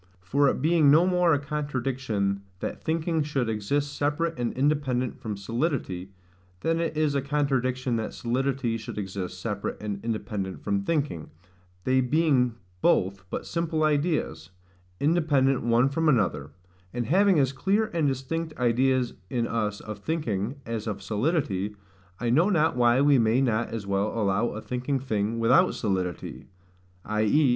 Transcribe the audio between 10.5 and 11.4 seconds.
from thinking,